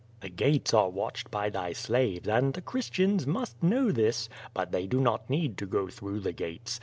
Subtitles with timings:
[0.21, 4.29] "The gates are watched by thy slaves, and the Christians must know this.
[4.51, 6.79] But they do not need to go through the gates.